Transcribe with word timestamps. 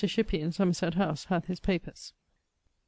Shipey 0.03 0.39
in 0.39 0.51
Somerset 0.51 0.95
house 0.95 1.25
hath 1.25 1.45
his 1.45 1.59
papers. 1.59 2.13